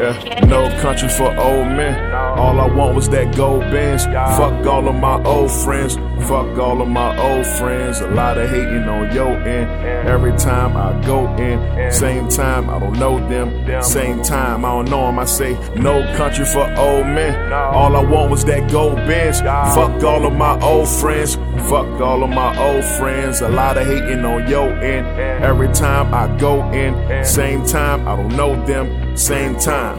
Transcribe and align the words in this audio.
Yeah, 0.00 0.44
no 0.46 0.70
country 0.80 1.10
for 1.10 1.28
old 1.38 1.66
men. 1.66 2.14
All 2.14 2.58
I 2.58 2.66
want 2.74 2.94
was 2.94 3.10
that 3.10 3.36
gold 3.36 3.60
bench. 3.70 4.04
Fuck 4.38 4.66
all 4.66 4.88
of 4.88 4.94
my 4.94 5.22
old 5.24 5.50
friends. 5.50 5.96
Fuck 6.26 6.56
all 6.58 6.80
of 6.80 6.88
my 6.88 7.10
old 7.18 7.44
friends. 7.44 8.00
A 8.00 8.06
lot 8.06 8.38
of 8.38 8.48
hating 8.48 8.88
on 8.88 9.14
your 9.14 9.28
end. 9.28 9.68
Every 10.08 10.34
time 10.38 10.74
I 10.74 10.98
go 11.04 11.26
in, 11.36 11.92
same 11.92 12.28
time 12.28 12.70
I 12.70 12.78
don't 12.78 12.98
know 12.98 13.18
them. 13.28 13.82
Same 13.82 14.22
time 14.22 14.64
I 14.64 14.68
don't 14.70 14.90
know 14.90 15.06
them. 15.06 15.18
I 15.18 15.26
say 15.26 15.52
no 15.76 16.00
country 16.16 16.46
for 16.46 16.64
old 16.78 17.06
men. 17.06 17.52
All 17.52 17.94
I 17.94 18.02
want 18.02 18.30
was 18.30 18.42
that 18.46 18.70
gold 18.70 18.96
bench. 18.96 19.40
Fuck 19.74 20.02
all 20.02 20.24
of 20.26 20.32
my 20.32 20.58
old 20.62 20.88
friends. 20.88 21.34
Fuck 21.68 22.00
all 22.00 22.24
of 22.24 22.30
my 22.30 22.56
old 22.58 22.84
friends. 22.98 23.42
A 23.42 23.48
lot 23.48 23.76
of 23.76 23.86
hating 23.86 24.24
on 24.24 24.48
your 24.48 24.70
end. 24.82 25.06
Every 25.44 25.70
time 25.74 26.14
I 26.14 26.34
go 26.38 26.62
in, 26.72 27.22
same 27.22 27.66
time 27.66 28.08
I 28.08 28.16
don't 28.16 28.34
know 28.34 28.54
them. 28.64 29.09
Same 29.20 29.54
time. 29.58 29.98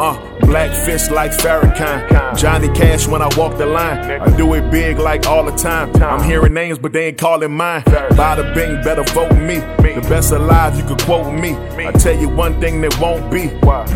Uh, 0.00 0.16
black 0.46 0.70
fist 0.86 1.10
like 1.10 1.32
Farrakhan. 1.32 2.34
Johnny 2.38 2.68
Cash 2.68 3.06
when 3.06 3.20
I 3.20 3.28
walk 3.36 3.58
the 3.58 3.66
line. 3.66 3.98
I 4.10 4.34
do 4.38 4.54
it 4.54 4.70
big 4.70 4.98
like 4.98 5.26
all 5.26 5.44
the 5.44 5.52
time. 5.52 5.94
I'm 6.02 6.24
hearing 6.24 6.54
names, 6.54 6.78
but 6.78 6.94
they 6.94 7.08
ain't 7.08 7.18
calling 7.18 7.52
mine. 7.52 7.82
Bada 7.82 8.54
bing, 8.54 8.82
better 8.82 9.02
vote 9.12 9.36
me. 9.36 9.56
The 9.56 10.06
best 10.08 10.32
alive, 10.32 10.78
you 10.78 10.84
could 10.84 11.00
quote 11.02 11.30
me. 11.34 11.56
I 11.84 11.92
tell 11.92 12.16
you 12.18 12.30
one 12.30 12.58
thing 12.58 12.80
that 12.80 12.98
won't 12.98 13.30
be. 13.30 13.48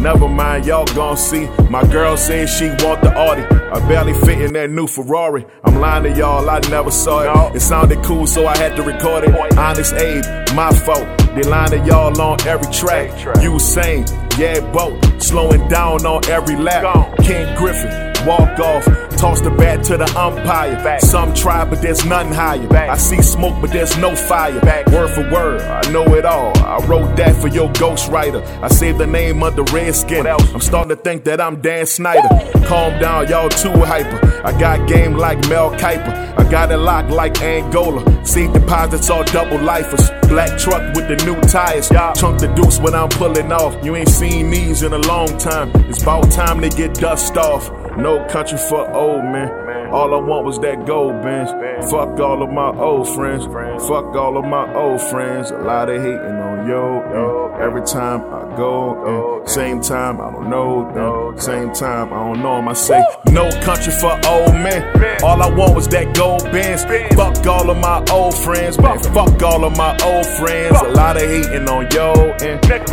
Never 0.03 0.29
mind, 0.29 0.67
y'all 0.67 0.85
gon' 0.85 1.17
see. 1.17 1.47
My 1.71 1.87
girl 1.87 2.19
says 2.19 2.55
she 2.55 2.67
want 2.85 3.01
the 3.01 3.13
Audi. 3.17 3.43
I 3.43 3.89
barely 3.89 4.13
fit 4.13 4.43
in 4.43 4.53
that 4.53 4.69
new 4.69 4.87
Ferrari. 4.87 5.47
I'm 5.65 5.77
lying 5.77 6.03
to 6.05 6.13
y'all, 6.13 6.51
I 6.51 6.59
never 6.69 6.91
saw 6.91 7.49
it. 7.53 7.57
It 7.57 7.61
sounded 7.61 8.05
cool, 8.05 8.27
so 8.27 8.47
I 8.47 8.57
had 8.59 8.77
to 8.77 8.83
record 8.83 9.25
it. 9.25 9.57
Honest 9.57 9.95
Abe, 9.95 10.23
my 10.55 10.71
fault. 10.73 11.07
They 11.35 11.43
lying 11.43 11.71
to 11.71 11.79
y'all 11.79 12.21
on 12.21 12.47
every 12.47 12.71
track. 12.71 13.09
You 13.43 13.59
sane, 13.59 14.05
yeah, 14.39 14.61
boat. 14.73 14.99
Slowing 15.23 15.69
down 15.69 16.05
on 16.07 16.25
every 16.29 16.57
lap. 16.57 16.83
King 17.19 17.55
Griffin, 17.57 17.91
walk 18.27 18.59
off. 18.59 18.85
Toss 19.17 19.41
the 19.41 19.51
bat 19.51 19.85
to 19.85 19.97
the 19.97 20.19
umpire. 20.19 20.99
Some 20.99 21.33
try, 21.33 21.65
but 21.65 21.81
there's 21.81 22.05
nothing 22.05 22.33
higher. 22.33 22.67
Back. 22.67 22.91
I 22.91 22.97
see 22.97 23.23
smoke, 23.23 23.55
but 23.61 23.71
there's 23.71 23.97
no 23.99 24.17
fire. 24.17 24.59
Back. 24.61 24.89
Word 24.89 25.11
for 25.11 25.31
word, 25.31 25.61
I 25.61 25.89
know 25.93 26.03
it 26.15 26.25
all. 26.25 26.57
I 26.59 26.85
wrote 26.87 27.17
that 27.17 27.37
for 27.37 27.47
your 27.47 27.69
ghostwriter. 27.75 28.45
I 28.61 28.69
saved 28.69 28.99
the 28.99 29.07
name 29.07 29.43
of 29.45 29.55
the 29.55 29.63
Redskin. 29.65 30.27
I'm 30.27 30.61
starting 30.61 30.89
to 30.89 30.97
think 30.97 31.25
that 31.25 31.41
I'm 31.41 31.61
Dan 31.61 31.87
Snyder. 31.87 32.29
Calm 32.67 32.99
down, 33.01 33.29
y'all 33.29 33.49
too 33.49 33.71
hyper. 33.71 34.43
I 34.45 34.59
got 34.59 34.89
game 34.89 35.15
like 35.15 35.39
Mel 35.49 35.71
Kiper. 35.73 36.37
I 36.37 36.42
got 36.53 36.71
it 36.71 36.77
locked 36.77 37.09
like 37.09 37.41
Angola. 37.41 38.03
Seed 38.27 38.53
deposits 38.53 39.09
all 39.09 39.25
double 39.25 39.59
lifers. 39.59 40.11
Black 40.29 40.59
truck 40.59 40.95
with 40.95 41.09
the 41.09 41.17
new 41.25 41.41
tires. 41.49 41.89
Chunk 41.89 42.41
the 42.41 42.53
deuce 42.55 42.79
when 42.79 42.95
I'm 42.95 43.09
pulling 43.09 43.51
off. 43.51 43.83
You 43.83 43.97
ain't 43.97 44.11
seen 44.11 44.51
these 44.51 44.83
in 44.83 44.93
a 44.93 44.99
long 44.99 45.39
time. 45.39 45.71
It's 45.89 46.03
about 46.03 46.31
time 46.31 46.61
they 46.61 46.69
get 46.69 46.93
dust 46.93 47.39
off. 47.39 47.71
No 47.97 48.23
country 48.27 48.59
for 48.59 48.87
old 48.93 49.25
man. 49.25 49.62
All 49.93 50.15
I 50.15 50.17
want 50.17 50.47
was 50.47 50.59
that 50.61 50.87
gold 50.87 51.21
bench. 51.23 51.51
Fuck 51.91 52.19
all 52.19 52.43
of 52.43 52.51
my 52.51 52.71
old 52.81 53.07
friends. 53.15 53.45
Fuck 53.45 54.17
all 54.17 54.39
of 54.39 54.45
my 54.47 54.73
old 54.75 55.03
friends. 55.03 55.51
A 55.51 55.59
lot 55.59 55.91
of 55.91 56.01
hating 56.01 56.17
on 56.17 56.67
yo. 56.67 57.03
And 57.03 57.63
every 57.63 57.83
time 57.85 58.23
I 58.33 58.57
go, 58.57 59.43
same 59.45 59.83
time 59.83 60.19
I 60.19 60.31
don't 60.31 60.49
know 60.49 60.91
them. 60.95 61.39
Same 61.39 61.75
time 61.75 62.11
I 62.11 62.17
don't 62.25 62.43
know 62.43 62.57
them. 62.57 62.69
I 62.69 62.73
say 62.73 63.05
no 63.33 63.51
country 63.61 63.93
for 63.93 64.13
old 64.27 64.55
men. 64.55 64.83
All 65.23 65.43
I 65.43 65.55
want 65.55 65.75
was 65.75 65.87
that 65.89 66.17
gold 66.17 66.45
bench. 66.45 66.81
Fuck 67.15 67.47
all 67.47 67.69
of 67.69 67.77
my 67.77 68.03
old 68.11 68.35
friends. 68.35 68.77
Fuck 68.77 69.43
all 69.43 69.63
of 69.67 69.77
my 69.77 69.93
old 70.05 70.27
friends. 70.41 70.75
A 70.81 70.89
lot 70.89 71.17
of 71.17 71.29
hating 71.29 71.69
on 71.69 71.91
yo. 71.91 72.13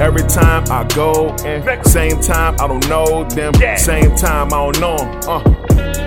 Every 0.01 0.23
time 0.23 0.65
I 0.69 0.83
go, 0.93 1.33
same 1.83 2.19
time 2.19 2.55
I 2.59 2.67
don't 2.67 2.89
know 2.89 3.23
them. 3.23 3.53
Same 3.77 4.13
time 4.17 4.47
I 4.47 4.71
don't 4.71 4.79
know 4.81 4.97
them. 4.97 5.29
Uh. 5.29 5.98